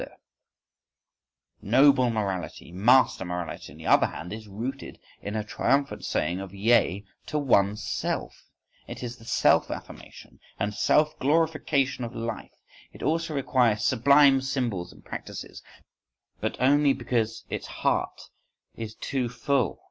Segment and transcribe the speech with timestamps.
[1.61, 6.55] _Noble morality, master morality, on the other hand, is rooted in a triumphant saying of
[6.55, 13.35] yea to one's self,—it is the self affirmation and self glorification of life; it also
[13.35, 15.61] requires sublime symbols and practices;
[16.39, 18.31] but only "because its heart
[18.75, 19.79] is too full."